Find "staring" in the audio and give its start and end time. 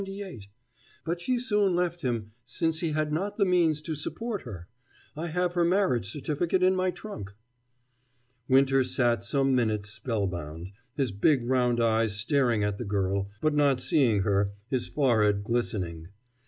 12.15-12.63